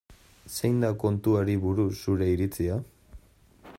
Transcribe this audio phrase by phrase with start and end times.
[0.53, 2.79] Zein da kontuari buruz zure iritzia?